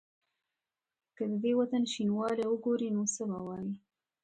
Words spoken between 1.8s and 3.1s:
شینوالی وګوري نو